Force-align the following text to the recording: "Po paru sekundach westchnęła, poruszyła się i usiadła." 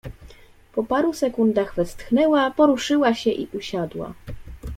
"Po 0.73 0.83
paru 0.83 1.13
sekundach 1.13 1.73
westchnęła, 1.77 2.51
poruszyła 2.51 3.13
się 3.13 3.29
i 3.31 3.47
usiadła." 3.53 4.13